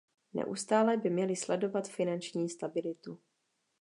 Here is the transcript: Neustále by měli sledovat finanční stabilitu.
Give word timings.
Neustále 0.33 0.97
by 0.97 1.09
měli 1.09 1.35
sledovat 1.35 1.87
finanční 1.89 2.49
stabilitu. 2.49 3.19